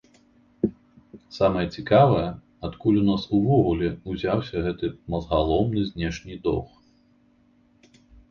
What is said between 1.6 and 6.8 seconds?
цікавае, адкуль у нас увогуле ўзяўся гэты мазгаломны знешні доўг.